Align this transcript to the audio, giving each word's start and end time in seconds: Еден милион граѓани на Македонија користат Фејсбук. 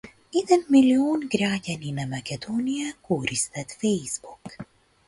Еден 0.39 0.63
милион 0.75 1.27
граѓани 1.35 1.93
на 1.99 2.09
Македонија 2.15 2.91
користат 3.11 3.79
Фејсбук. 3.85 4.61